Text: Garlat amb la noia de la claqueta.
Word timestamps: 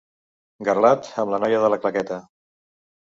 Garlat 0.69 1.09
amb 1.25 1.33
la 1.35 1.41
noia 1.45 1.61
de 1.65 1.71
la 1.75 1.81
claqueta. 1.85 2.19